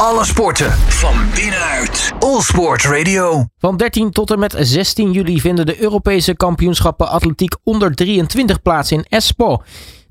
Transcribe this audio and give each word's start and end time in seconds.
Alle 0.00 0.24
sporten 0.24 0.70
van 0.72 1.14
binnenuit. 1.34 2.12
All 2.18 2.40
Sport 2.40 2.84
Radio. 2.84 3.44
Van 3.58 3.76
13 3.76 4.10
tot 4.10 4.30
en 4.30 4.38
met 4.38 4.54
16 4.58 5.12
juli 5.12 5.40
vinden 5.40 5.66
de 5.66 5.82
Europese 5.82 6.36
kampioenschappen 6.36 7.08
atletiek 7.08 7.54
onder 7.64 7.94
23 7.94 8.62
plaats 8.62 8.92
in 8.92 9.04
Espoo. 9.08 9.62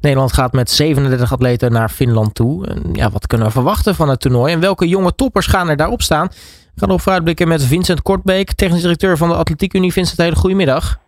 Nederland 0.02 0.34
gaat 0.34 0.54
met 0.54 0.72
37 0.72 1.32
atleten 1.32 1.72
naar 1.72 1.90
Finland 1.90 2.36
toe. 2.36 2.68
En 2.68 2.82
ja, 2.94 3.10
wat 3.10 3.28
kunnen 3.28 3.48
we 3.48 3.54
verwachten 3.54 3.96
van 3.96 4.10
het 4.10 4.20
toernooi 4.20 4.54
en 4.54 4.60
welke 4.60 4.88
jonge 4.88 5.16
toppers 5.16 5.48
gaan 5.48 5.70
er 5.70 5.78
daarop 5.78 6.02
staan? 6.02 6.28
We 6.74 6.82
gaan 6.82 6.92
op 6.92 7.02
vooruitblikken 7.02 7.48
met 7.48 7.64
Vincent 7.64 8.02
Kortbeek, 8.02 8.54
technisch 8.54 8.82
directeur 8.82 9.18
van 9.18 9.30
de 9.30 9.36
Atletiek 9.36 9.74
Unie. 9.74 9.94
Vincent, 9.94 10.22
hele 10.22 10.36
goede 10.36 10.56
middag. 10.56 11.00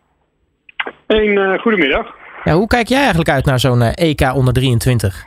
Een 1.07 1.38
uh, 1.38 1.59
goedemiddag. 1.59 2.07
Ja, 2.44 2.54
hoe 2.54 2.68
kijk 2.68 2.88
jij 2.88 3.00
eigenlijk 3.00 3.30
uit 3.30 3.46
naar 3.46 3.59
zo'n 3.59 3.82
EK 3.82 4.32
onder 4.34 4.54
23? 4.54 5.25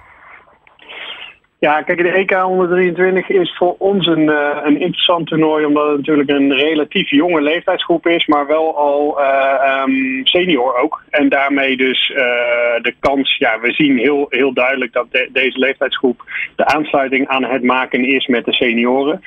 Ja, 1.61 1.83
kijk, 1.83 1.99
de 1.99 2.13
EK 2.13 2.31
123 2.31 3.29
is 3.29 3.57
voor 3.57 3.75
ons 3.79 4.07
een, 4.07 4.23
uh, 4.23 4.57
een 4.63 4.81
interessant 4.81 5.27
toernooi, 5.27 5.65
omdat 5.65 5.89
het 5.89 5.97
natuurlijk 5.97 6.31
een 6.31 6.55
relatief 6.55 7.11
jonge 7.11 7.41
leeftijdsgroep 7.41 8.07
is, 8.07 8.27
maar 8.27 8.47
wel 8.47 8.77
al 8.77 9.21
uh, 9.21 9.85
um, 9.87 10.27
senior 10.27 10.77
ook. 10.77 11.03
En 11.11 11.29
daarmee 11.29 11.77
dus 11.77 12.09
uh, 12.11 12.17
de 12.83 12.95
kans, 13.01 13.37
ja, 13.39 13.61
we 13.61 13.73
zien 13.73 13.99
heel, 13.99 14.27
heel 14.29 14.53
duidelijk 14.53 14.93
dat 14.93 15.07
de, 15.11 15.29
deze 15.33 15.59
leeftijdsgroep 15.59 16.23
de 16.57 16.67
aansluiting 16.67 17.29
aan 17.29 17.45
het 17.45 17.63
maken 17.63 18.05
is 18.05 18.27
met 18.27 18.45
de 18.45 18.53
senioren. 18.53 19.23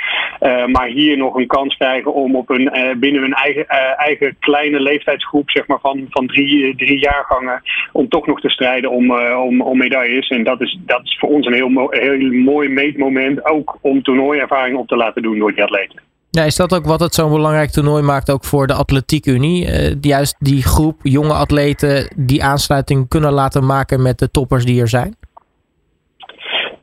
maar 0.72 0.88
hier 0.88 1.18
nog 1.18 1.36
een 1.36 1.48
kans 1.48 1.78
krijgen 1.78 2.14
om 2.14 2.36
op 2.36 2.50
een, 2.50 2.98
binnen 3.00 3.22
hun 3.22 3.34
eigen, 3.34 3.68
eigen 3.98 4.36
kleine 4.40 4.80
leeftijdsgroep, 4.80 5.50
zeg 5.50 5.68
maar 5.68 5.80
van, 5.80 6.06
van 6.10 6.28
drie, 6.28 6.76
drie 6.76 7.00
jaargangen, 7.00 7.62
om 7.92 8.10
toch 8.10 8.28
nog 8.28 8.40
te 8.40 8.50
strijden 8.50 8.92
om, 8.92 9.12
om, 9.22 9.62
om 9.62 9.78
medailles. 9.78 10.30
En 10.30 10.44
dat 10.44 10.62
is, 10.62 10.78
dat 10.86 11.02
is 11.04 11.18
voor 11.20 11.30
ons 11.30 11.46
een 11.46 11.54
heel, 11.54 11.88
heel 11.90 12.23
mooi 12.32 12.70
meetmoment 12.70 13.46
ook 13.46 13.78
om 13.82 14.04
toernooiervaring 14.04 14.78
op 14.78 14.88
te 14.88 14.96
laten 14.96 15.22
doen 15.22 15.40
door 15.40 15.54
die 15.54 15.64
atleten. 15.64 16.02
Ja, 16.30 16.44
is 16.44 16.56
dat 16.56 16.74
ook 16.74 16.86
wat 16.86 17.00
het 17.00 17.14
zo'n 17.14 17.32
belangrijk 17.32 17.70
toernooi 17.70 18.04
maakt 18.04 18.32
ook 18.32 18.44
voor 18.44 18.68
de 18.68 18.74
Atletiek 18.74 19.26
Unie? 19.26 19.66
Uh, 19.66 19.96
juist 20.02 20.36
die 20.40 20.64
groep 20.64 21.00
jonge 21.04 21.34
atleten 21.34 22.14
die 22.16 22.44
aansluiting 22.44 23.08
kunnen 23.08 23.32
laten 23.32 23.66
maken 23.66 24.02
met 24.02 24.20
de 24.20 24.32
toppers 24.32 24.66
die 24.66 24.82
er 24.82 24.88
zijn? 24.88 25.16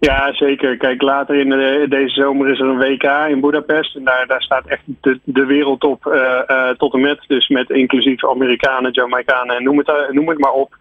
Ja, 0.00 0.32
zeker. 0.32 0.76
Kijk, 0.76 1.02
later 1.02 1.34
in 1.36 1.48
de, 1.48 1.86
deze 1.88 2.14
zomer 2.14 2.48
is 2.48 2.60
er 2.60 2.66
een 2.66 2.78
WK 2.78 3.28
in 3.28 3.40
Budapest. 3.40 3.96
En 3.96 4.04
daar, 4.04 4.26
daar 4.26 4.42
staat 4.42 4.66
echt 4.66 4.82
de, 5.00 5.20
de 5.24 5.44
wereldtop 5.44 6.06
uh, 6.06 6.40
uh, 6.46 6.68
tot 6.68 6.94
en 6.94 7.00
met. 7.00 7.24
Dus 7.26 7.48
met 7.48 7.70
inclusief 7.70 8.24
Amerikanen, 8.24 8.90
Jamaicanen, 8.92 9.62
noem 9.62 9.78
het, 9.78 10.08
noem 10.10 10.28
het 10.28 10.38
maar 10.38 10.52
op. 10.52 10.74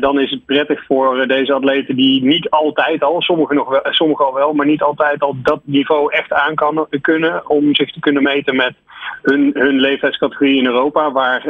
Dan 0.00 0.20
is 0.20 0.30
het 0.30 0.44
prettig 0.44 0.84
voor 0.84 1.26
deze 1.26 1.52
atleten 1.52 1.96
die 1.96 2.24
niet 2.24 2.50
altijd 2.50 3.02
al, 3.02 3.22
sommigen, 3.22 3.56
nog 3.56 3.68
wel, 3.68 3.80
sommigen 3.84 4.24
al 4.24 4.34
wel, 4.34 4.52
maar 4.52 4.66
niet 4.66 4.82
altijd 4.82 5.20
al 5.20 5.36
dat 5.42 5.60
niveau 5.64 6.12
echt 6.12 6.32
aan 6.32 6.54
kan, 6.54 6.86
kunnen. 7.00 7.48
Om 7.50 7.74
zich 7.74 7.92
te 7.92 8.00
kunnen 8.00 8.22
meten 8.22 8.56
met 8.56 8.74
hun, 9.22 9.50
hun 9.54 9.80
leeftijdscategorie 9.80 10.58
in 10.58 10.66
Europa. 10.66 11.12
Waar 11.12 11.42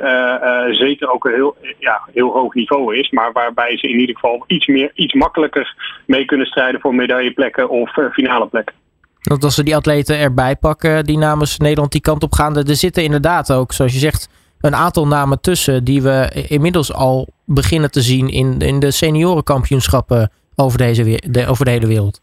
zeker 0.70 1.10
ook 1.10 1.24
een 1.24 1.34
heel, 1.34 1.56
ja, 1.78 2.00
heel 2.12 2.32
hoog 2.32 2.54
niveau 2.54 2.96
is. 2.96 3.10
Maar 3.10 3.32
waarbij 3.32 3.78
ze 3.78 3.88
in 3.88 4.00
ieder 4.00 4.14
geval 4.14 4.44
iets, 4.46 4.66
meer, 4.66 4.90
iets 4.94 5.14
makkelijker 5.14 5.74
mee 6.06 6.24
kunnen 6.24 6.46
strijden 6.46 6.80
medailleplekken 6.94 7.68
of 7.68 7.96
uh, 7.96 8.10
finale 8.12 8.46
plekken. 8.46 8.74
Want 9.22 9.44
als 9.44 9.56
we 9.56 9.62
die 9.62 9.76
atleten 9.76 10.18
erbij 10.18 10.56
pakken 10.56 11.04
die 11.04 11.18
namens 11.18 11.58
Nederland 11.58 11.92
die 11.92 12.00
kant 12.00 12.22
op 12.22 12.32
gaan, 12.32 12.56
er 12.56 12.76
zitten 12.76 13.02
inderdaad 13.02 13.52
ook, 13.52 13.72
zoals 13.72 13.92
je 13.92 13.98
zegt, 13.98 14.28
een 14.60 14.74
aantal 14.74 15.06
namen 15.06 15.40
tussen 15.40 15.84
die 15.84 16.02
we 16.02 16.46
inmiddels 16.48 16.94
al 16.94 17.28
beginnen 17.46 17.90
te 17.90 18.00
zien 18.00 18.28
in, 18.28 18.58
in 18.58 18.80
de 18.80 18.90
seniorenkampioenschappen 18.90 20.30
over, 20.56 20.78
deze, 20.78 21.20
de, 21.30 21.46
over 21.46 21.64
de 21.64 21.70
hele 21.70 21.86
wereld. 21.86 22.20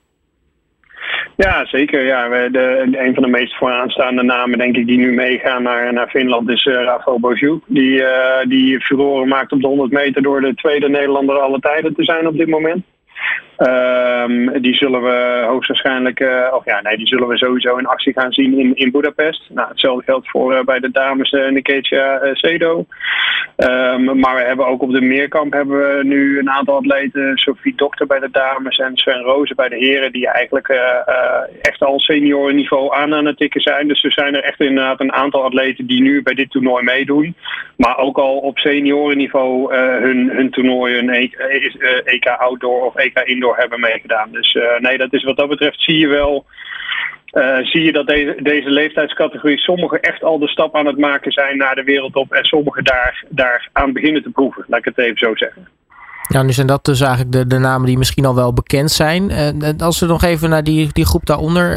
Ja, 1.37 1.65
zeker. 1.65 2.05
Ja, 2.05 2.49
de, 2.49 2.87
een 2.91 3.13
van 3.13 3.23
de 3.23 3.29
meest 3.29 3.57
vooraanstaande 3.57 4.23
namen, 4.23 4.57
denk 4.57 4.75
ik, 4.75 4.87
die 4.87 4.97
nu 4.97 5.13
meegaan 5.13 5.63
naar, 5.63 5.93
naar 5.93 6.07
Finland 6.07 6.49
is 6.49 6.65
uh, 6.65 6.73
Rafael 6.73 7.19
Bojou. 7.19 7.59
Die, 7.65 7.99
uh, 7.99 8.07
die 8.47 8.81
furoren 8.81 9.27
maakt 9.27 9.51
op 9.51 9.61
de 9.61 9.67
100 9.67 9.91
meter 9.91 10.21
door 10.21 10.41
de 10.41 10.53
tweede 10.53 10.89
Nederlander 10.89 11.39
alle 11.39 11.59
tijden 11.59 11.95
te 11.95 12.03
zijn 12.03 12.27
op 12.27 12.37
dit 12.37 12.47
moment. 12.47 12.83
Um, 13.57 14.61
die 14.61 14.75
zullen 14.75 15.01
we 15.01 15.43
hoogstwaarschijnlijk, 15.47 16.19
uh, 16.19 16.47
of 16.53 16.65
ja, 16.65 16.81
nee, 16.81 16.97
die 16.97 17.07
zullen 17.07 17.27
we 17.27 17.37
sowieso 17.37 17.75
in 17.75 17.85
actie 17.85 18.13
gaan 18.13 18.31
zien 18.31 18.59
in, 18.59 18.75
in 18.75 18.91
Budapest. 18.91 19.49
Nou, 19.49 19.69
hetzelfde 19.69 20.03
geldt 20.03 20.29
voor 20.29 20.53
uh, 20.53 20.61
bij 20.61 20.79
de 20.79 20.91
dames 20.91 21.31
uh, 21.31 21.49
Niketia 21.49 22.19
Sedo. 22.33 22.85
Um, 23.57 24.19
maar 24.19 24.35
we 24.35 24.41
hebben 24.41 24.67
ook 24.67 24.81
op 24.81 24.91
de 24.91 25.01
meerkamp 25.01 25.53
hebben 25.53 25.77
we 25.77 26.03
nu 26.03 26.39
een 26.39 26.49
aantal 26.49 26.75
atleten, 26.75 27.37
Sophie 27.37 27.75
Dokter 27.75 28.07
bij 28.07 28.19
de 28.19 28.29
dames 28.31 28.77
en 28.77 28.97
Sven 28.97 29.21
Rozen 29.21 29.55
bij 29.55 29.69
de 29.69 29.75
heren, 29.75 30.11
die 30.11 30.27
eigenlijk 30.27 30.67
echt 31.61 31.81
al 31.81 31.99
seniorenniveau 31.99 32.95
aan 32.95 33.13
aan 33.13 33.25
het 33.25 33.37
tikken 33.37 33.61
zijn. 33.61 33.87
Dus 33.87 34.03
er 34.03 34.11
zijn 34.11 34.35
er 34.35 34.43
echt 34.43 34.59
inderdaad 34.59 34.99
een 34.99 35.13
aantal 35.13 35.43
atleten 35.43 35.85
die 35.85 36.01
nu 36.01 36.21
bij 36.21 36.33
dit 36.33 36.51
toernooi 36.51 36.83
meedoen. 36.83 37.35
Maar 37.77 37.97
ook 37.97 38.17
al 38.17 38.37
op 38.37 38.57
seniorenniveau 38.57 39.75
hun, 39.75 40.29
hun 40.29 40.49
toernooi, 40.49 40.97
een 40.97 41.09
EK, 41.09 41.33
EK 42.03 42.27
Outdoor 42.27 42.85
of 42.85 42.95
EK 42.95 43.19
Indoor 43.19 43.44
hebben 43.53 43.79
meegedaan. 43.79 44.31
Dus 44.31 44.53
uh, 44.53 44.79
nee, 44.79 44.97
dat 44.97 45.13
is 45.13 45.23
wat 45.23 45.37
dat 45.37 45.49
betreft 45.49 45.81
zie 45.81 45.99
je 45.99 46.07
wel. 46.07 46.45
Uh, 47.31 47.57
zie 47.57 47.83
je 47.83 47.91
dat 47.91 48.07
deze, 48.07 48.35
deze 48.41 48.69
leeftijdscategorie 48.69 49.57
sommigen 49.57 50.01
echt 50.01 50.23
al 50.23 50.39
de 50.39 50.47
stap 50.47 50.75
aan 50.75 50.85
het 50.85 50.97
maken 50.97 51.31
zijn 51.31 51.57
naar 51.57 51.75
de 51.75 51.83
wereldtop 51.83 52.31
en 52.31 52.45
sommigen 52.45 52.83
daar, 52.83 53.23
daar 53.29 53.69
aan 53.73 53.93
beginnen 53.93 54.23
te 54.23 54.29
proeven, 54.29 54.65
laat 54.67 54.79
ik 54.79 54.85
het 54.85 54.97
even 54.97 55.17
zo 55.17 55.35
zeggen. 55.35 55.67
Ja, 56.27 56.43
nu 56.43 56.51
zijn 56.51 56.67
dat 56.67 56.85
dus 56.85 57.01
eigenlijk 57.01 57.31
de, 57.31 57.47
de 57.47 57.57
namen 57.57 57.87
die 57.87 57.97
misschien 57.97 58.25
al 58.25 58.35
wel 58.35 58.53
bekend 58.53 58.91
zijn. 58.91 59.31
Uh, 59.31 59.69
als 59.77 59.99
we 59.99 60.05
nog 60.05 60.23
even 60.23 60.49
naar 60.49 60.63
die, 60.63 60.89
die 60.93 61.05
groep 61.05 61.25
daaronder 61.25 61.75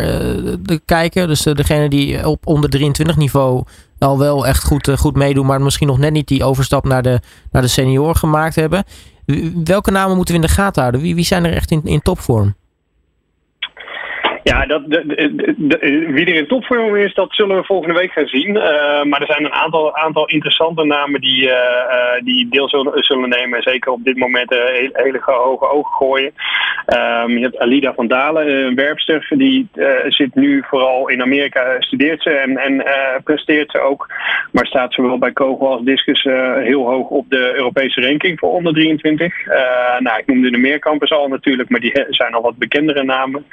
de, 0.62 0.80
kijken, 0.84 1.28
dus 1.28 1.42
degene 1.42 1.88
die 1.88 2.28
op 2.28 2.46
onder 2.46 2.70
23 2.70 3.16
niveau 3.16 3.64
al 3.98 4.18
wel 4.18 4.46
echt 4.46 4.64
goed, 4.64 4.90
goed 4.98 5.16
meedoen, 5.16 5.46
maar 5.46 5.60
misschien 5.60 5.86
nog 5.86 5.98
net 5.98 6.12
niet 6.12 6.28
die 6.28 6.44
overstap 6.44 6.84
naar 6.84 7.02
de, 7.02 7.20
naar 7.50 7.62
de 7.62 7.68
senior 7.68 8.14
gemaakt 8.14 8.54
hebben. 8.54 8.84
Welke 9.64 9.90
namen 9.90 10.16
moeten 10.16 10.34
we 10.34 10.40
in 10.40 10.46
de 10.46 10.52
gaten 10.52 10.80
houden? 10.80 11.00
Wie, 11.00 11.14
wie 11.14 11.24
zijn 11.24 11.44
er 11.44 11.52
echt 11.52 11.70
in, 11.70 11.80
in 11.84 12.02
topvorm? 12.02 12.54
Ja, 14.42 14.66
dat, 14.66 14.82
de, 14.86 15.06
de, 15.06 15.54
de, 15.56 15.78
wie 16.12 16.26
er 16.26 16.34
in 16.34 16.46
topvorm 16.46 16.96
is, 16.96 17.14
dat 17.14 17.28
zullen 17.30 17.56
we 17.56 17.64
volgende 17.64 17.98
week 17.98 18.12
gaan 18.12 18.26
zien. 18.26 18.56
Uh, 18.56 19.02
maar 19.02 19.20
er 19.20 19.26
zijn 19.26 19.44
een 19.44 19.52
aantal, 19.52 19.96
aantal 19.96 20.26
interessante 20.28 20.84
namen 20.84 21.20
die, 21.20 21.42
uh, 21.42 21.52
uh, 21.52 22.24
die 22.24 22.48
deel 22.50 22.68
zullen, 22.68 23.02
zullen 23.04 23.28
nemen. 23.28 23.62
Zeker 23.62 23.92
op 23.92 24.04
dit 24.04 24.16
moment 24.16 24.50
hele, 24.50 24.90
hele 24.92 25.20
hoge 25.22 25.68
ogen 25.68 25.92
gooien. 25.92 26.32
Um, 26.86 27.38
je 27.38 27.42
hebt 27.42 27.58
Alida 27.58 27.94
van 27.94 28.06
Dalen, 28.06 28.48
een 28.48 28.74
werpster. 28.74 29.26
Die 29.28 29.68
zit 30.08 30.34
nu 30.34 30.64
vooral 30.66 31.08
in 31.08 31.22
Amerika, 31.22 31.76
studeert 31.78 32.22
ze 32.22 32.30
en, 32.30 32.56
en 32.56 32.84
presteert 33.24 33.70
ze 33.70 33.80
ook. 33.80 34.06
Maar 34.52 34.66
staat 34.66 34.94
zowel 34.94 35.18
bij 35.18 35.32
kogel 35.32 35.72
als 35.72 35.82
discus 35.82 36.22
heel 36.64 36.86
hoog 36.86 37.08
op 37.08 37.24
de 37.28 37.52
Europese 37.54 38.00
ranking 38.00 38.38
voor 38.38 38.52
onder 38.52 38.72
23. 38.72 39.34
nou, 39.98 40.18
ik 40.18 40.26
noemde 40.26 40.50
de 40.50 40.58
meerkampers 40.58 41.10
al 41.10 41.28
natuurlijk, 41.28 41.68
maar 41.68 41.80
die 41.80 42.04
zijn 42.08 42.34
al 42.34 42.42
wat 42.42 42.56
bekendere 42.56 43.04
namen. 43.04 43.44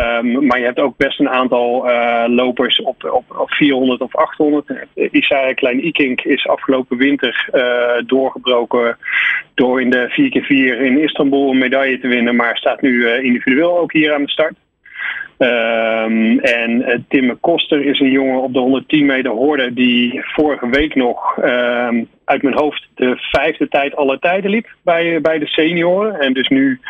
Um, 0.00 0.46
maar 0.46 0.58
je 0.58 0.64
hebt 0.64 0.78
ook 0.78 0.96
best 0.96 1.20
een 1.20 1.28
aantal 1.28 1.88
uh, 1.88 2.24
lopers 2.26 2.82
op, 2.82 3.04
op, 3.04 3.38
op 3.38 3.50
400 3.50 4.00
of 4.00 4.16
800. 4.16 4.72
Isaiah 4.94 5.54
Klein 5.54 5.86
Ikink 5.86 6.20
is 6.20 6.46
afgelopen 6.46 6.96
winter 6.96 7.48
uh, 7.52 8.06
doorgebroken 8.06 8.98
door 9.54 9.80
in 9.80 9.90
de 9.90 10.10
4x4 10.10 10.82
in 10.82 10.98
Istanbul 10.98 11.50
een 11.50 11.58
medaille 11.58 12.00
te 12.00 12.08
winnen. 12.08 12.36
Maar 12.36 12.56
staat 12.56 12.80
nu 12.80 13.10
individueel 13.10 13.78
ook 13.78 13.92
hier 13.92 14.14
aan 14.14 14.22
de 14.22 14.30
start. 14.30 14.54
Um, 15.42 16.38
en 16.38 16.70
uh, 16.70 16.94
Tim 17.08 17.40
Koster 17.40 17.84
is 17.84 18.00
een 18.00 18.10
jongen 18.10 18.42
op 18.42 18.52
de 18.52 18.58
110 18.58 19.06
meter 19.06 19.30
hoorde 19.30 19.72
die 19.72 20.20
vorige 20.22 20.68
week 20.68 20.94
nog 20.94 21.36
um, 21.36 22.08
uit 22.24 22.42
mijn 22.42 22.58
hoofd 22.58 22.88
de 22.94 23.16
vijfde 23.16 23.68
tijd 23.68 23.96
aller 23.96 24.18
tijden 24.18 24.50
liep 24.50 24.68
bij, 24.82 25.20
bij 25.20 25.38
de 25.38 25.46
senioren. 25.46 26.20
En 26.20 26.32
dus 26.32 26.48
nu 26.48 26.80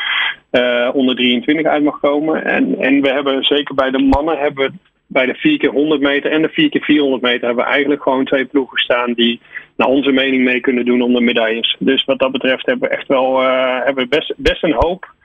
uh, 0.52 0.90
onder 0.92 1.16
23 1.16 1.66
uit 1.66 1.82
mag 1.82 2.00
komen. 2.00 2.44
En, 2.44 2.78
en 2.78 3.00
we 3.00 3.08
hebben 3.08 3.44
zeker 3.44 3.74
bij 3.74 3.90
de 3.90 3.98
mannen 3.98 4.38
hebben 4.38 4.64
we 4.64 4.72
bij 5.06 5.26
de 5.26 5.34
4 5.34 5.58
keer 5.58 5.70
100 5.70 6.00
meter 6.00 6.30
en 6.30 6.42
de 6.42 6.48
4 6.48 6.70
keer 6.70 6.82
400 6.84 7.22
meter 7.22 7.46
hebben 7.46 7.64
we 7.64 7.70
eigenlijk 7.70 8.02
gewoon 8.02 8.24
twee 8.24 8.44
ploegen 8.44 8.78
staan 8.78 9.12
die 9.12 9.40
naar 9.76 9.88
onze 9.88 10.10
mening 10.10 10.44
mee 10.44 10.60
kunnen 10.60 10.84
doen 10.84 11.02
om 11.02 11.14
de 11.14 11.20
medailles. 11.20 11.76
Dus 11.78 12.04
wat 12.04 12.18
dat 12.18 12.32
betreft 12.32 12.66
hebben 12.66 12.88
we 12.88 12.96
echt 12.96 13.08
wel 13.08 13.42
uh, 13.42 13.84
hebben 13.84 14.04
we 14.04 14.16
best, 14.16 14.34
best 14.36 14.62
een 14.62 14.76
hoop. 14.78 15.18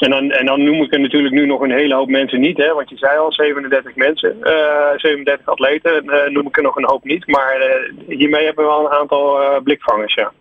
En 0.00 0.10
dan, 0.10 0.30
en 0.30 0.46
dan 0.46 0.64
noem 0.64 0.82
ik 0.82 0.92
er 0.92 1.00
natuurlijk 1.00 1.34
nu 1.34 1.46
nog 1.46 1.60
een 1.60 1.70
hele 1.70 1.94
hoop 1.94 2.08
mensen 2.08 2.40
niet, 2.40 2.56
hè, 2.56 2.74
want 2.74 2.88
je 2.88 2.96
zei 2.96 3.18
al 3.18 3.32
37 3.32 3.94
mensen, 3.96 4.36
uh, 4.42 4.52
37 4.96 5.46
atleten, 5.46 6.04
uh, 6.04 6.28
noem 6.28 6.46
ik 6.46 6.56
er 6.56 6.62
nog 6.62 6.76
een 6.76 6.88
hoop 6.88 7.04
niet. 7.04 7.26
Maar 7.26 7.56
uh, 7.58 8.18
hiermee 8.18 8.44
hebben 8.44 8.64
we 8.64 8.70
wel 8.70 8.84
een 8.84 8.98
aantal 8.98 9.38
blikvangers, 9.62 10.14
ja. 10.14 10.32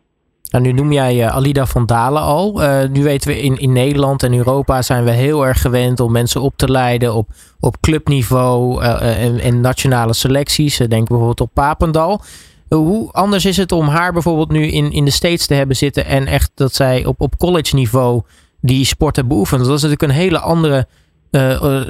Nou, 0.51 0.63
nu 0.63 0.71
noem 0.71 0.91
jij 0.91 1.29
Alida 1.29 1.65
van 1.65 1.85
Dalen 1.85 2.21
al. 2.21 2.61
Nu 2.91 3.03
weten 3.03 3.29
we 3.29 3.41
in, 3.41 3.57
in 3.57 3.71
Nederland 3.71 4.23
en 4.23 4.33
Europa 4.33 4.81
zijn 4.81 5.03
we 5.03 5.11
heel 5.11 5.45
erg 5.45 5.61
gewend 5.61 5.99
om 5.99 6.11
mensen 6.11 6.41
op 6.41 6.53
te 6.55 6.71
leiden 6.71 7.13
op, 7.13 7.27
op 7.59 7.75
clubniveau 7.81 8.83
en, 8.83 9.39
en, 9.39 9.61
nationale 9.61 10.13
selecties. 10.13 10.77
denk 10.77 11.07
bijvoorbeeld 11.07 11.41
op 11.41 11.49
Papendal. 11.53 12.21
hoe 12.69 13.11
anders 13.11 13.45
is 13.45 13.57
het 13.57 13.71
om 13.71 13.87
haar 13.87 14.13
bijvoorbeeld 14.13 14.51
nu 14.51 14.67
in, 14.67 14.91
in 14.91 15.05
de 15.05 15.11
States 15.11 15.47
te 15.47 15.53
hebben 15.53 15.75
zitten 15.75 16.05
en 16.05 16.27
echt 16.27 16.51
dat 16.55 16.73
zij 16.73 17.05
op, 17.05 17.21
op 17.21 17.37
college 17.37 17.75
niveau 17.75 18.21
die 18.61 18.85
sporten 18.85 19.27
beoefent? 19.27 19.65
Dat 19.65 19.75
is 19.75 19.81
natuurlijk 19.81 20.11
een 20.11 20.17
hele 20.17 20.39
andere 20.39 20.87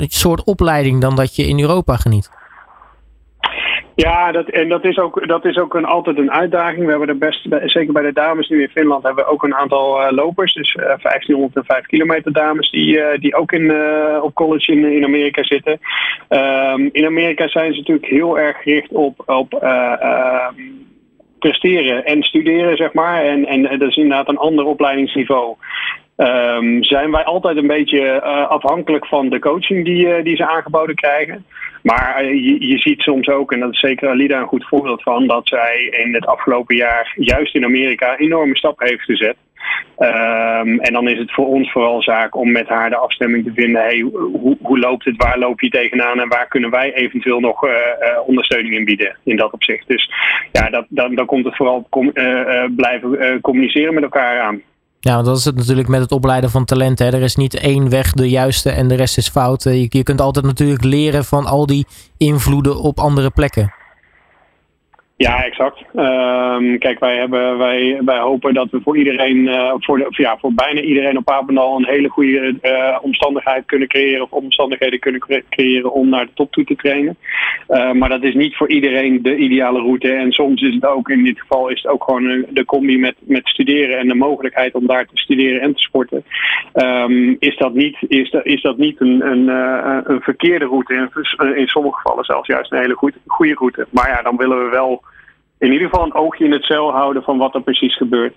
soort 0.08 0.44
opleiding 0.44 1.02
dan 1.02 1.16
dat 1.16 1.36
je 1.36 1.48
in 1.48 1.60
Europa 1.60 1.96
geniet. 1.96 2.30
Ja, 3.96 4.32
dat, 4.32 4.50
en 4.50 4.70
dat 4.70 4.86
is 4.86 4.98
ook, 4.98 5.28
dat 5.28 5.46
is 5.46 5.58
ook 5.58 5.74
een, 5.74 5.86
altijd 5.86 6.18
een 6.18 6.32
uitdaging. 6.32 6.84
We 6.84 6.90
hebben 6.90 7.08
er 7.08 7.18
best, 7.18 7.48
zeker 7.66 7.94
bij 7.94 8.04
de 8.04 8.14
dames 8.14 8.50
nu 8.50 8.62
in 8.62 8.70
Finland, 8.70 9.04
hebben 9.04 9.26
we 9.26 9.32
ook 9.32 9.44
een 9.44 9.56
aantal 9.56 10.02
uh, 10.02 10.12
lopers. 10.12 10.54
Dus 10.54 10.76
uh, 10.76 10.84
1505 10.86 11.86
kilometer 11.86 12.34
dames 12.34 12.70
die, 12.70 13.20
die 13.20 13.36
ook 13.36 13.52
in, 13.52 13.74
op 14.22 14.34
college 14.34 14.72
in, 14.72 14.86
in 14.86 15.04
Amerika 15.04 15.44
zitten. 15.44 15.80
Um, 16.30 16.90
in 16.92 17.06
Amerika 17.06 17.48
zijn 17.48 17.72
ze 17.74 17.80
natuurlijk 17.80 18.08
heel 18.08 18.40
erg 18.40 18.58
gericht 18.62 18.92
op, 18.92 19.24
op 19.26 19.54
ehm, 19.54 20.54
presteren 21.40 22.06
en 22.06 22.24
studeren, 22.24 22.78
zeg 22.78 22.94
maar. 22.94 23.24
En, 23.24 23.46
en 23.46 23.62
dat 23.62 23.90
is 23.90 23.96
inderdaad 23.96 24.30
een 24.30 24.38
ander 24.38 24.66
opleidingsniveau. 24.66 25.56
Um, 26.18 26.84
zijn 26.84 27.12
wij 27.12 27.24
altijd 27.24 27.58
een 27.58 27.68
beetje 27.68 28.02
uh, 28.02 28.48
afhankelijk 28.48 29.06
van 29.06 29.30
de 29.30 29.40
coaching 29.40 29.86
die, 29.86 30.08
uh, 30.08 30.24
die 30.24 30.36
ze 30.36 30.48
aangeboden 30.48 30.96
krijgen. 30.96 31.46
Maar 31.84 32.24
uh, 32.24 32.30
je, 32.30 32.68
je, 32.68 32.78
ziet 32.78 33.02
soms 33.02 33.28
ook, 33.28 33.52
en 33.52 33.60
dat 33.60 33.72
is 33.72 33.80
zeker 33.80 34.10
Alida 34.10 34.40
een 34.40 34.48
goed 34.48 34.68
voorbeeld 34.68 35.04
van, 35.04 35.28
dat 35.28 35.48
zij 35.48 35.82
in 35.84 36.14
het 36.14 36.26
afgelopen 36.26 36.76
jaar 36.76 37.14
juist 37.16 37.56
in 37.56 37.64
Amerika 37.64 38.12
een 38.12 38.26
enorme 38.26 38.58
stap 38.58 38.80
heeft 38.80 39.04
gezet. 39.04 39.36
Um, 39.98 40.80
en 40.80 40.94
dan 40.94 41.10
is 41.10 41.18
het 41.18 41.34
voor 41.34 41.48
ons 41.48 41.72
vooral 41.72 42.02
zaak 42.02 42.36
om 42.36 42.52
met 42.52 42.68
haar 42.68 42.90
de 42.90 42.98
afstemming 42.98 43.44
te 43.44 43.52
vinden. 43.54 43.82
Hey, 43.82 44.00
hoe, 44.00 44.58
hoe 44.62 44.80
loopt 44.80 45.06
het? 45.06 45.16
Waar 45.18 45.40
loop 45.40 45.62
je 45.62 45.70
tegenaan? 45.70 46.20
En 46.20 46.30
waar 46.30 46.48
kunnen 46.48 46.70
wij 46.70 46.94
eventueel 46.94 47.40
nog 47.40 47.68
ondersteuning 48.26 48.76
in 48.76 48.86
bieden 48.86 49.18
in 49.24 49.38
dat 49.38 49.52
opzicht? 49.52 49.88
Dus 49.88 50.12
ja, 50.52 50.70
dat, 50.70 50.86
dan, 50.90 51.16
dan 51.16 51.26
komt 51.26 51.46
het 51.46 51.56
vooral 51.56 51.88
com 51.90 52.12
blijven 52.76 53.42
communiceren 53.42 53.94
met 53.94 54.04
elkaar 54.04 54.40
aan. 54.40 54.62
Ja, 55.00 55.22
dat 55.22 55.38
is 55.38 55.46
het 55.46 55.56
natuurlijk 55.56 55.88
met 55.88 56.02
het 56.02 56.12
opleiden 56.12 56.50
van 56.52 56.66
talent. 56.66 57.00
Hè. 57.00 57.06
Er 57.06 57.22
is 57.22 57.36
niet 57.36 57.54
één 57.54 57.90
weg 57.90 58.12
de 58.12 58.30
juiste 58.30 58.70
en 58.70 58.88
de 58.88 58.96
rest 58.96 59.18
is 59.18 59.30
fout. 59.30 59.64
Je, 59.64 59.88
je 59.90 60.04
kunt 60.04 60.22
altijd 60.22 60.46
natuurlijk 60.46 60.84
leren 60.84 61.26
van 61.26 61.46
al 61.46 61.66
die 61.66 61.88
invloeden 62.18 62.82
op 62.82 63.00
andere 63.00 63.30
plekken. 63.30 63.74
Ja, 65.18 65.44
exact. 65.44 65.80
Um, 65.96 66.78
kijk, 66.78 67.00
wij, 67.00 67.18
hebben, 67.18 67.58
wij, 67.58 68.02
wij 68.06 68.20
hopen 68.20 68.54
dat 68.54 68.70
we 68.72 68.82
voor 68.82 68.98
iedereen, 68.98 69.38
uh, 69.38 69.74
voor, 69.78 69.98
de, 69.98 70.06
ja, 70.10 70.38
voor 70.38 70.54
bijna 70.54 70.82
iedereen 70.82 71.18
op 71.18 71.26
Papendal 71.26 71.78
een 71.78 71.86
hele 71.86 72.10
goede 72.10 72.56
uh, 72.62 72.98
omstandigheid 73.02 73.66
kunnen 73.66 73.88
creëren 73.88 74.24
of 74.24 74.32
omstandigheden 74.32 75.00
kunnen 75.00 75.22
creëren 75.50 75.92
om 75.92 76.10
naar 76.10 76.26
de 76.26 76.32
top 76.34 76.52
toe 76.52 76.64
te 76.64 76.76
trainen. 76.76 77.18
Uh, 77.70 77.92
maar 77.92 78.10
dat 78.10 78.24
is 78.24 78.34
niet 78.34 78.56
voor 78.56 78.70
iedereen 78.70 79.22
de 79.22 79.36
ideale 79.36 79.80
route. 79.80 80.12
En 80.12 80.32
soms 80.32 80.62
is 80.62 80.74
het 80.74 80.86
ook, 80.86 81.10
in 81.10 81.24
dit 81.24 81.40
geval 81.40 81.70
is 81.70 81.82
het 81.82 81.92
ook 81.92 82.04
gewoon 82.04 82.46
de 82.50 82.66
combi 82.66 83.00
met, 83.00 83.16
met 83.20 83.48
studeren 83.48 83.98
en 83.98 84.08
de 84.08 84.16
mogelijkheid 84.16 84.74
om 84.74 84.88
daar 84.88 85.06
te 85.06 85.18
studeren 85.18 85.62
en 85.62 85.74
te 85.74 85.82
sporten. 85.82 86.24
Um, 86.74 87.36
is 87.40 87.58
dat 87.58 87.74
niet, 87.74 87.98
is 88.08 88.30
dat, 88.32 88.46
is 88.46 88.62
dat 88.62 88.78
niet 88.78 89.02
een, 89.02 89.26
een, 89.26 89.48
een 90.12 90.22
verkeerde 90.22 90.66
route? 90.66 90.94
In, 90.94 91.56
in 91.56 91.68
sommige 91.68 91.96
gevallen 91.96 92.24
zelfs 92.24 92.48
juist 92.48 92.72
een 92.72 92.80
hele 92.80 92.96
goede, 92.96 93.18
goede 93.26 93.54
route. 93.54 93.88
Maar 93.90 94.10
ja, 94.10 94.22
dan 94.22 94.38
willen 94.38 94.64
we 94.64 94.70
wel 94.70 95.04
in 95.60 95.72
ieder 95.72 95.90
geval 95.90 96.06
een 96.06 96.16
oogje 96.16 96.46
in 96.46 96.52
het 96.52 96.64
cel 96.64 96.92
houden 96.92 97.24
van 97.24 97.38
wat 97.38 97.56
er 97.56 97.62
precies 97.62 97.98
gebeurt. 97.98 98.36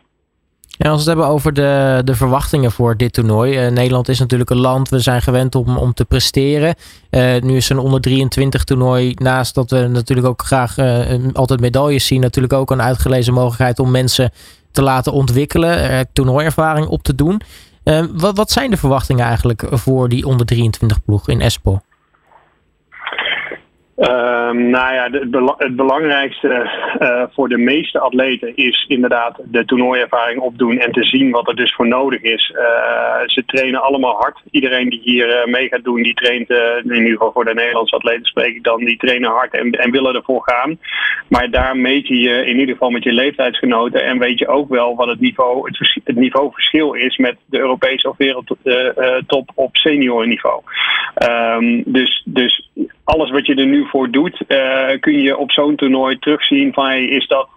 Ja, 0.83 0.91
als 0.91 1.05
we 1.05 1.11
het 1.11 1.19
hebben 1.19 1.35
over 1.35 1.53
de, 1.53 2.01
de 2.05 2.15
verwachtingen 2.15 2.73
voor 2.73 2.97
dit 2.97 3.13
toernooi. 3.13 3.67
Uh, 3.67 3.73
Nederland 3.73 4.09
is 4.09 4.19
natuurlijk 4.19 4.51
een 4.51 4.61
land, 4.61 4.89
we 4.89 4.99
zijn 4.99 5.23
gewend 5.23 5.55
om, 5.55 5.77
om 5.77 5.93
te 5.93 6.05
presteren. 6.05 6.75
Uh, 7.11 7.41
nu 7.41 7.57
is 7.57 7.69
een 7.69 7.79
onder 7.79 8.01
23 8.01 8.65
toernooi, 8.65 9.15
naast 9.15 9.55
dat 9.55 9.71
we 9.71 9.87
natuurlijk 9.87 10.27
ook 10.27 10.43
graag 10.43 10.79
uh, 10.79 11.01
altijd 11.33 11.61
medailles 11.61 12.07
zien, 12.07 12.21
natuurlijk 12.21 12.53
ook 12.53 12.71
een 12.71 12.83
uitgelezen 12.83 13.35
mogelijkheid 13.35 13.79
om 13.79 13.91
mensen 13.91 14.31
te 14.73 14.83
laten 14.83 15.13
ontwikkelen, 15.13 16.07
toernooiervaring 16.13 16.87
op 16.87 17.03
te 17.03 17.15
doen. 17.15 17.41
wat, 18.13 18.37
wat 18.37 18.51
zijn 18.51 18.71
de 18.71 18.77
verwachtingen 18.77 19.25
eigenlijk 19.25 19.67
voor 19.71 20.09
die 20.09 20.27
onder 20.27 20.47
23 20.47 21.05
ploeg 21.05 21.29
in 21.29 21.41
Espoo? 21.41 21.81
Um, 24.01 24.71
nou 24.71 24.95
ja, 24.95 25.09
de, 25.09 25.55
het 25.57 25.77
belangrijkste 25.77 26.71
uh, 27.01 27.23
voor 27.33 27.49
de 27.49 27.59
meeste 27.59 27.99
atleten 27.99 28.57
is 28.57 28.85
inderdaad 28.89 29.39
de 29.45 29.65
toernooiervaring 29.65 30.41
opdoen 30.41 30.79
en 30.79 30.93
te 30.93 31.05
zien 31.05 31.31
wat 31.31 31.49
er 31.49 31.57
dus 31.57 31.75
voor 31.75 31.89
nodig 31.89 32.21
is. 32.23 32.53
Uh, 32.55 32.61
ze 33.27 33.43
trainen 33.47 33.83
allemaal 33.83 34.17
hard. 34.17 34.41
Iedereen 34.51 34.89
die 34.89 35.01
hier 35.03 35.29
uh, 35.29 35.53
mee 35.53 35.69
gaat 35.69 35.85
doen, 35.85 36.03
die 36.03 36.15
traint, 36.15 36.51
in 36.51 36.95
ieder 36.95 37.11
geval 37.11 37.33
voor 37.33 37.45
de 37.45 37.55
Nederlandse 37.55 37.97
atleten 37.97 38.25
spreek 38.25 38.55
ik 38.55 38.65
dan, 38.65 38.85
die 38.85 38.97
trainen 38.97 39.31
hard 39.31 39.55
en, 39.55 39.71
en 39.71 39.91
willen 39.91 40.15
ervoor 40.15 40.43
gaan. 40.43 40.79
Maar 41.29 41.51
daar 41.51 41.77
meet 41.77 42.09
je 42.09 42.19
je 42.19 42.45
in 42.45 42.59
ieder 42.59 42.73
geval 42.73 42.91
met 42.91 43.05
je 43.05 43.13
leeftijdsgenoten 43.13 44.05
en 44.05 44.19
weet 44.19 44.39
je 44.39 44.49
ook 44.49 44.69
wel 44.69 44.97
wat 44.97 45.09
het 45.09 45.21
niveau, 45.21 45.67
het, 45.67 46.01
het 46.05 46.17
is 46.93 47.17
met 47.17 47.37
de 47.47 47.59
Europese 47.59 48.09
of 48.09 48.17
wereldtop 48.17 49.51
op 49.55 49.77
seniorniveau. 49.77 50.63
Um, 51.23 51.83
dus, 51.87 52.23
dus 52.25 52.71
alles 53.05 53.31
wat 53.31 53.47
je 53.47 53.55
er 53.55 53.67
nu 53.67 53.85
voor 53.91 54.11
doet, 54.11 54.41
uh, 54.49 55.01
kun 55.01 55.21
je 55.21 55.37
op 55.37 55.53
zo'n 55.53 55.77
toernooi 55.77 56.19
terugzien 56.19 56.73
van 56.73 56.93
is 56.93 57.27
dat 57.27 57.49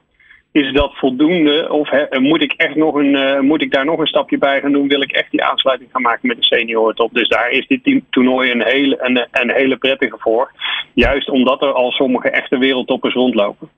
is 0.53 0.73
dat 0.73 0.91
voldoende? 0.95 1.67
Of 1.71 1.89
moet 2.19 2.41
ik 2.41 2.51
echt 2.51 2.75
nog 2.75 2.95
een, 2.95 3.13
uh, 3.13 3.39
moet 3.39 3.61
ik 3.61 3.71
daar 3.71 3.85
nog 3.85 3.99
een 3.99 4.07
stapje 4.07 4.37
bij 4.37 4.61
gaan 4.61 4.71
doen? 4.71 4.87
Wil 4.87 5.01
ik 5.01 5.11
echt 5.11 5.31
die 5.31 5.43
aansluiting 5.43 5.89
gaan 5.91 6.01
maken 6.01 6.27
met 6.27 6.37
de 6.37 6.43
seniorentop? 6.43 7.13
Dus 7.13 7.27
daar 7.27 7.49
is 7.49 7.67
dit 7.67 8.01
toernooi 8.09 8.51
een 8.51 8.63
hele, 8.63 9.27
een, 9.31 9.51
hele 9.51 9.77
prettige 9.77 10.17
voor. 10.19 10.51
Juist 10.93 11.29
omdat 11.29 11.61
er 11.61 11.73
al 11.73 11.91
sommige 11.91 12.29
echte 12.29 12.57
wereldtoppers 12.57 13.13
rondlopen. 13.13 13.69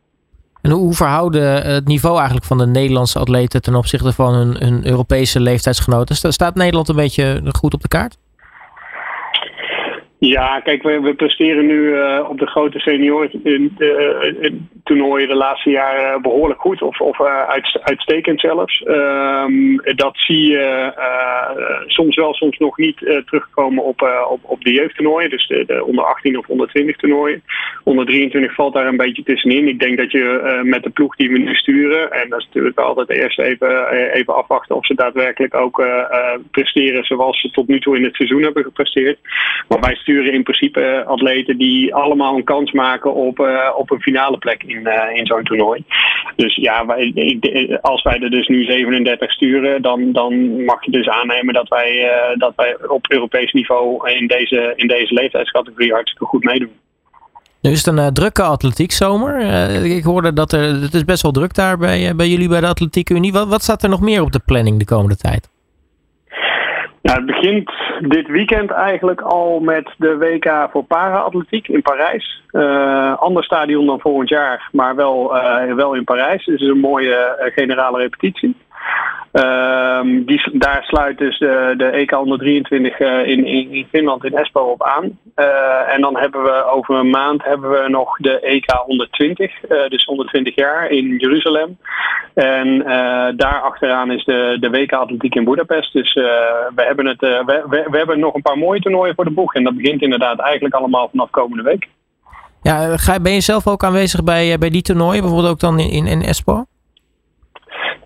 En 0.61 0.71
hoe 0.71 0.93
verhouden 0.93 1.65
het 1.65 1.87
niveau 1.87 2.15
eigenlijk 2.15 2.45
van 2.45 2.57
de 2.57 2.67
Nederlandse 2.67 3.19
atleten 3.19 3.61
ten 3.61 3.75
opzichte 3.75 4.13
van 4.13 4.33
hun, 4.33 4.55
hun 4.57 4.87
Europese 4.87 5.39
leeftijdsgenoten? 5.39 6.15
Staat 6.15 6.55
Nederland 6.55 6.89
een 6.89 6.95
beetje 6.95 7.41
goed 7.51 7.73
op 7.73 7.81
de 7.81 7.87
kaart? 7.87 8.17
Ja, 10.17 10.59
kijk, 10.59 10.83
we, 10.83 11.13
presteren 11.15 11.65
nu 11.65 11.79
uh, 11.79 12.25
op 12.29 12.39
de 12.39 12.45
grote 12.45 12.79
senior 12.79 13.29
in, 13.43 13.75
uh, 13.77 14.51
toernooien 14.83 15.27
de 15.27 15.35
laatste 15.35 15.69
jaren 15.69 16.21
behoorlijk 16.21 16.59
goed. 16.59 16.81
Of, 16.81 17.01
of 17.01 17.19
uh, 17.19 17.43
uit, 17.43 17.79
uitstekend 17.81 18.39
zelfs. 18.39 18.83
Um, 18.87 19.81
dat 19.95 20.17
zie 20.17 20.51
je 20.51 20.93
soms 21.87 22.15
wel, 22.15 22.33
soms 22.33 22.57
nog 22.57 22.77
niet 22.77 22.97
terugkomen 23.25 23.83
op, 23.83 24.25
op, 24.29 24.39
op 24.41 24.63
de 24.63 24.71
jeugdtoernooien. 24.71 25.29
Dus 25.29 25.47
de, 25.47 25.63
de, 25.67 25.85
onder 25.85 26.05
18 26.05 26.37
of 26.37 26.47
onder 26.47 26.67
20 26.67 26.95
toernooien. 26.95 27.43
Onder 27.83 28.05
23 28.05 28.53
valt 28.55 28.73
daar 28.73 28.87
een 28.87 28.97
beetje 28.97 29.23
tussenin. 29.23 29.67
Ik 29.67 29.79
denk 29.79 29.97
dat 29.97 30.11
je 30.11 30.59
met 30.63 30.83
de 30.83 30.89
ploeg 30.89 31.15
die 31.15 31.31
we 31.31 31.37
nu 31.37 31.55
sturen. 31.55 32.11
En 32.11 32.29
dat 32.29 32.39
is 32.39 32.45
natuurlijk 32.45 32.79
altijd 32.79 33.09
eerst 33.09 33.39
even, 33.39 33.89
even 34.13 34.35
afwachten 34.35 34.75
of 34.75 34.85
ze 34.85 34.95
daadwerkelijk 34.95 35.55
ook 35.55 35.83
presteren 36.51 37.03
zoals 37.03 37.41
ze 37.41 37.51
tot 37.51 37.67
nu 37.67 37.79
toe 37.79 37.97
in 37.97 38.03
het 38.03 38.15
seizoen 38.15 38.43
hebben 38.43 38.63
gepresteerd. 38.63 39.19
Maar 39.67 39.79
wij 39.79 39.95
sturen 40.05 40.33
in 40.33 40.43
principe 40.43 41.03
atleten 41.07 41.57
die 41.57 41.95
allemaal 41.95 42.35
een 42.35 42.43
kans 42.43 42.71
maken 42.71 43.13
op, 43.13 43.39
uh, 43.39 43.69
op 43.77 43.91
een 43.91 44.01
finale 44.01 44.37
plek 44.37 44.63
in, 44.63 44.81
uh, 44.83 45.17
in 45.17 45.25
zo'n 45.25 45.43
toernooi. 45.43 45.83
Dus 46.35 46.55
ja, 46.55 46.85
wij, 46.85 47.77
als 47.81 48.03
wij 48.03 48.19
er 48.19 48.29
dus 48.29 48.47
nu 48.47 48.63
37 48.63 49.31
sturen, 49.31 49.81
dan, 49.81 50.11
dan 50.11 50.63
mag 50.65 50.85
je 50.85 50.91
dus 50.91 51.07
aannemen 51.07 51.53
dat 51.53 51.67
wij, 51.67 51.91
uh, 52.03 52.37
dat 52.37 52.53
wij 52.55 52.77
op 52.87 53.11
Europees 53.11 53.51
niveau 53.51 54.11
in 54.11 54.27
deze, 54.27 54.73
in 54.75 54.87
deze 54.87 55.13
leeftijdscategorie 55.13 55.91
hartstikke 55.91 56.25
goed 56.25 56.43
meedoen. 56.43 56.73
Nu 57.61 57.71
is 57.71 57.85
het 57.85 57.97
een 57.97 58.13
drukke 58.13 58.43
atletiekzomer. 58.43 59.39
ik 59.83 60.03
hoorde 60.03 60.33
dat 60.33 60.51
er, 60.51 60.81
het 60.81 60.93
is 60.93 61.05
best 61.05 61.21
wel 61.21 61.31
druk 61.31 61.53
daar 61.53 61.77
bij, 61.77 62.15
bij 62.15 62.27
jullie 62.27 62.49
bij 62.49 62.61
de 62.61 62.67
Atletiek 62.67 63.09
Unie. 63.09 63.31
Wat, 63.31 63.47
wat 63.47 63.63
staat 63.63 63.83
er 63.83 63.89
nog 63.89 64.01
meer 64.01 64.21
op 64.21 64.31
de 64.31 64.41
planning 64.45 64.79
de 64.79 64.85
komende 64.85 65.15
tijd? 65.15 65.49
Het 67.11 67.25
begint 67.25 67.71
dit 67.99 68.27
weekend 68.27 68.71
eigenlijk 68.71 69.21
al 69.21 69.59
met 69.59 69.93
de 69.97 70.17
WK 70.17 70.69
voor 70.71 70.83
para-atletiek 70.83 71.67
in 71.67 71.81
Parijs. 71.81 72.41
Uh, 72.51 73.17
ander 73.17 73.43
stadion 73.43 73.85
dan 73.85 73.99
volgend 73.99 74.29
jaar, 74.29 74.69
maar 74.71 74.95
wel, 74.95 75.35
uh, 75.35 75.73
wel 75.73 75.93
in 75.93 76.03
Parijs. 76.03 76.45
Dus 76.45 76.61
is 76.61 76.67
een 76.67 76.79
mooie 76.79 77.37
uh, 77.39 77.53
generale 77.53 77.97
repetitie. 77.97 78.55
Um, 79.35 80.25
die, 80.25 80.41
daar 80.53 80.83
sluit 80.83 81.17
dus 81.17 81.37
de, 81.37 81.89
EK 81.93 82.11
123 82.11 82.99
uh, 82.99 83.27
in, 83.27 83.45
in, 83.45 83.71
in, 83.71 83.87
Finland, 83.91 84.25
in 84.25 84.37
Espoo, 84.37 84.71
op 84.71 84.83
aan. 84.83 85.19
Uh, 85.35 85.93
en 85.93 86.01
dan 86.01 86.17
hebben 86.17 86.43
we 86.43 86.65
over 86.65 86.95
een 86.95 87.09
maand 87.09 87.43
hebben 87.43 87.69
we 87.69 87.89
nog 87.89 88.17
de 88.17 88.39
EK 88.39 88.71
120, 88.85 89.51
uh, 89.69 89.87
dus 89.87 90.05
120 90.05 90.55
jaar 90.55 90.89
in 90.89 91.17
Jeruzalem. 91.17 91.77
En 92.33 92.79
daar 93.37 93.61
achteraan 93.61 94.11
is 94.11 94.23
de, 94.25 94.57
de 94.59 94.69
WK 94.69 94.91
Atletiek 94.93 95.35
in 95.35 95.43
Budapest. 95.43 95.93
Dus 95.93 96.13
we, 96.13 96.71
hebben 96.75 97.05
het, 97.05 97.19
we, 97.19 97.63
we, 97.69 97.87
we, 97.89 97.97
hebben 97.97 98.19
nog 98.19 98.33
een 98.33 98.41
paar 98.41 98.57
mooie 98.57 98.79
toernooien 98.79 99.15
voor 99.15 99.25
de 99.25 99.31
boeg. 99.31 99.53
En 99.53 99.63
dat 99.63 99.75
begint 99.75 100.01
inderdaad 100.01 100.39
eigenlijk 100.39 100.75
allemaal 100.75 101.09
vanaf 101.09 101.29
komende 101.29 101.63
week. 101.63 101.87
Ja, 102.61 102.97
ben 103.21 103.33
je 103.33 103.41
zelf 103.41 103.67
ook 103.67 103.83
aanwezig 103.83 104.23
bij, 104.23 104.57
bij 104.57 104.69
die 104.69 104.81
toernooien, 104.81 105.21
bijvoorbeeld 105.21 105.51
ook 105.51 105.59
dan 105.59 105.79
in, 105.79 106.07
in 106.07 106.21
Espoo? 106.21 106.65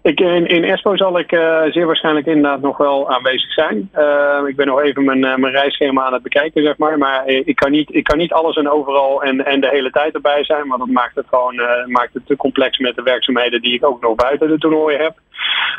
In, 0.02 0.48
in 0.48 0.64
Espoo 0.64 0.96
zal 0.96 1.20
ik 1.20 1.32
uh, 1.32 1.64
zeer 1.64 1.86
waarschijnlijk 1.86 2.26
inderdaad 2.26 2.62
nog 2.62 2.78
wel 2.78 3.12
aanwezig 3.12 3.54
zijn. 3.54 3.90
Uh, 3.96 4.40
ik 4.48 4.56
ben 4.56 4.68
nog 4.68 4.82
even 4.82 5.04
mijn, 5.06 5.26
uh, 5.26 5.36
mijn 5.36 5.54
reisschema 5.54 6.04
aan 6.04 6.14
het 6.14 6.24
bekijken, 6.24 6.64
zeg 6.64 6.78
maar. 6.78 6.98
Maar 6.98 7.28
ik 7.28 7.56
kan 7.56 7.72
niet, 7.72 7.96
ik 7.96 8.04
kan 8.04 8.18
niet 8.18 8.34
alles 8.34 8.56
en 8.56 8.70
overal 8.70 9.24
en, 9.24 9.46
en 9.46 9.62
de 9.62 9.70
hele 9.70 9.90
tijd 9.90 10.14
erbij 10.14 10.44
zijn. 10.44 10.68
Want 10.68 10.80
dat 10.80 10.90
maakt 10.90 11.16
het 11.16 11.28
gewoon 11.30 11.56
maakt 11.86 12.14
het 12.14 12.26
te 12.26 12.36
complex 12.36 12.78
met 12.78 12.96
de 12.96 13.04
werkzaamheden 13.04 13.62
die 13.62 13.74
ik 13.74 13.86
ook 13.86 14.02
nog 14.02 14.16
buiten 14.16 14.48
de 14.48 14.58
toernooien 14.58 15.00
heb. 15.00 15.14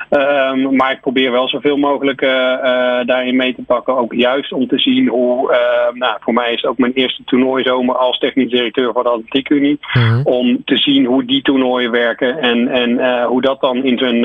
Ehm, 0.09 0.77
maar 0.77 0.93
ik 0.93 1.01
probeer 1.01 1.31
wel 1.31 1.49
zoveel 1.49 1.77
mogelijk 1.77 2.21
daarin 3.07 3.37
mee 3.37 3.55
te 3.55 3.63
pakken. 3.63 3.97
Ook 3.97 4.13
juist 4.13 4.53
om 4.53 4.67
te 4.67 4.79
zien 4.79 5.09
hoe, 5.09 5.53
ehm, 5.53 5.99
nou, 5.99 6.17
voor 6.21 6.33
mij 6.33 6.53
is 6.53 6.61
het 6.61 6.71
ook 6.71 6.79
mijn 6.79 6.93
eerste 6.93 7.23
toernooizomer 7.25 7.97
als 7.97 8.19
technisch 8.19 8.51
directeur 8.51 8.93
van 8.93 9.03
de 9.03 9.09
Atletiek 9.09 9.51
Unie. 9.51 9.79
Mhm. 9.93 10.21
Om 10.25 10.65
te 10.65 10.77
zien 10.77 11.05
hoe 11.05 11.25
die 11.25 11.43
toernooien 11.43 11.91
werken 11.91 12.39
en, 12.39 12.69
en 12.69 13.23
hoe 13.25 13.41
dat 13.41 13.61
dan 13.61 13.85
in 13.85 13.99
zijn, 13.99 14.17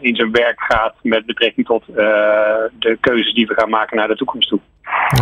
in 0.00 0.16
zijn 0.16 0.32
werk 0.32 0.60
gaat 0.60 0.94
met 1.02 1.26
betrekking 1.26 1.66
tot 1.66 1.82
de 1.86 2.96
keuzes 3.00 3.34
die 3.34 3.46
we 3.46 3.54
gaan 3.54 3.70
maken 3.70 3.96
naar 3.96 4.08
de 4.08 4.16
toekomst 4.16 4.48
toe. 4.48 4.60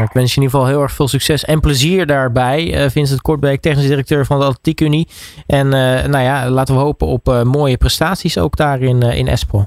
Ik 0.01 0.13
wens 0.13 0.35
je 0.35 0.37
in 0.37 0.43
ieder 0.43 0.59
geval 0.59 0.67
heel 0.67 0.83
erg 0.83 0.93
veel 0.93 1.09
succes 1.09 1.45
en 1.45 1.61
plezier 1.61 2.07
daarbij. 2.07 2.85
Uh, 2.85 2.91
Vincent 2.91 3.23
Kortbeek, 3.23 3.61
technisch 3.61 3.87
directeur 3.87 4.27
van 4.27 4.39
de 4.39 4.45
Atletiek 4.45 4.81
Unie. 4.81 5.09
En 5.47 5.67
uh, 5.67 5.73
nou 6.05 6.19
ja, 6.19 6.51
laten 6.51 6.75
we 6.75 6.81
hopen 6.81 7.07
op 7.07 7.29
uh, 7.29 7.43
mooie 7.43 7.77
prestaties 7.77 8.39
ook 8.39 8.57
daar 8.57 8.81
in, 8.81 9.03
in 9.03 9.29
Espro. 9.29 9.67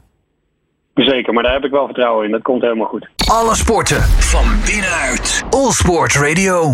Zeker, 0.93 1.33
maar 1.33 1.43
daar 1.43 1.53
heb 1.53 1.63
ik 1.63 1.71
wel 1.71 1.85
vertrouwen 1.85 2.25
in. 2.25 2.31
Dat 2.31 2.41
komt 2.41 2.61
helemaal 2.61 2.87
goed. 2.87 3.07
Alle 3.27 3.55
sporten 3.55 4.01
van 4.01 4.45
binnenuit. 4.65 5.43
All 5.49 5.71
Sport 5.71 6.15
Radio. 6.15 6.73